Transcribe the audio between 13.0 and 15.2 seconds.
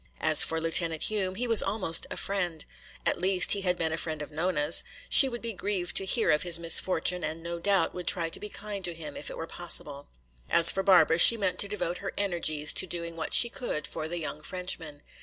what she could for the young Frenchman.